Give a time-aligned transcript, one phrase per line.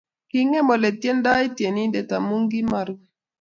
[0.29, 3.05] Kingem oleityendoi tyenindet amu kimarue